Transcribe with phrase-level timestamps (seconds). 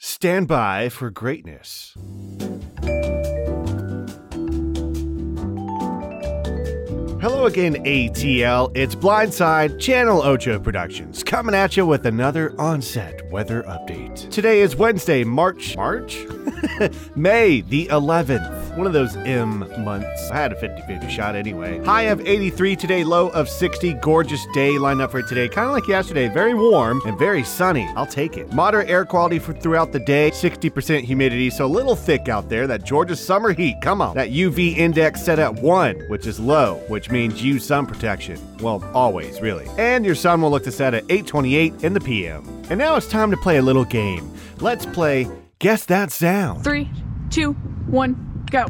[0.00, 1.92] Stand by for greatness.
[7.20, 8.70] Hello again, ATL.
[8.76, 14.30] It's Blindside Channel Ocho Productions coming at you with another on-set weather update.
[14.30, 16.24] Today is Wednesday, March March
[17.16, 18.57] May the 11th.
[18.78, 20.30] One of those M months.
[20.30, 21.84] I had a 50-50 shot anyway.
[21.84, 23.94] High of 83 today, low of 60.
[23.94, 25.48] Gorgeous day lined up for today.
[25.48, 27.90] Kind of like yesterday, very warm and very sunny.
[27.96, 28.52] I'll take it.
[28.52, 30.30] Moderate air quality for throughout the day.
[30.30, 32.68] 60% humidity, so a little thick out there.
[32.68, 33.74] That Georgia summer heat.
[33.82, 34.14] Come on.
[34.14, 38.38] That UV index set at 1, which is low, which means use sun protection.
[38.60, 39.66] Well, always, really.
[39.76, 42.46] And your sun will look to set at 8:28 in the PM.
[42.70, 44.32] And now it's time to play a little game.
[44.60, 46.62] Let's play Guess That Sound.
[46.62, 46.88] Three,
[47.28, 47.54] two,
[47.88, 48.66] one, go.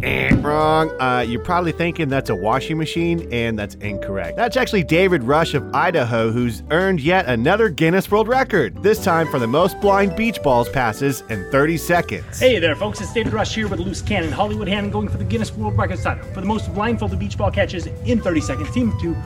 [0.00, 0.90] Eh, wrong.
[1.00, 4.36] Uh, you're probably thinking that's a washing machine, and that's incorrect.
[4.36, 9.26] That's actually David Rush of Idaho, who's earned yet another Guinness World Record, this time
[9.26, 12.38] for the most blind beach balls passes in 30 seconds.
[12.38, 13.00] Hey there, folks.
[13.00, 15.98] It's David Rush here with Loose Cannon, Hollywood Hand, going for the Guinness World Record
[15.98, 18.70] title for the most blindfolded beach ball catches in 30 seconds.
[18.70, 19.16] Team two,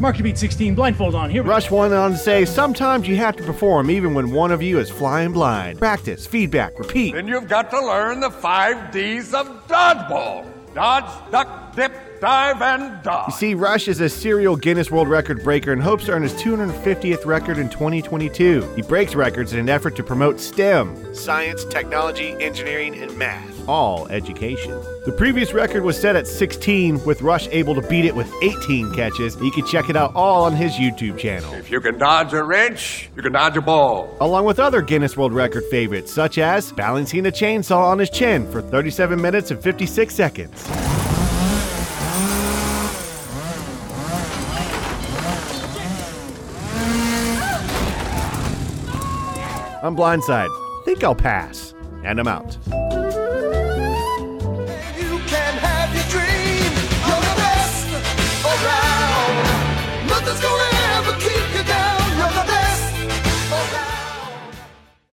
[0.00, 1.28] Mark to beat 16, blindfold on.
[1.28, 1.80] Here we Rush go.
[1.80, 4.88] went on to say, sometimes you have to perform even when one of you is
[4.88, 5.80] flying blind.
[5.80, 7.14] Practice, feedback, repeat.
[7.14, 13.02] Then you've got to learn the five D's of dodgeball dodge, duck, dip, dive, and
[13.02, 13.28] dodge.
[13.28, 16.34] You see, Rush is a serial Guinness World Record breaker and hopes to earn his
[16.34, 18.74] 250th record in 2022.
[18.74, 23.68] He breaks records in an effort to promote STEM science, technology, engineering, and math.
[23.68, 24.72] All education.
[25.04, 28.94] The previous record was set at 16, with Rush able to beat it with 18
[28.94, 29.36] catches.
[29.36, 31.52] You can check it out all on his YouTube channel.
[31.54, 34.16] If you can dodge a wrench, you can dodge a ball.
[34.20, 38.50] Along with other Guinness World Record favorites, such as balancing a chainsaw on his chin
[38.50, 40.87] for 37 minutes and 56 seconds.
[49.82, 50.50] I'm blindside.
[50.84, 51.74] Think I'll pass.
[52.04, 52.56] And I'm out.